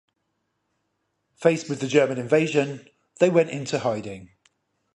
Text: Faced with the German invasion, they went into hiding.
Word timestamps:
Faced 1.35 1.69
with 1.69 1.79
the 1.79 1.85
German 1.87 2.17
invasion, 2.17 2.89
they 3.19 3.29
went 3.29 3.51
into 3.51 3.77
hiding. 3.77 4.31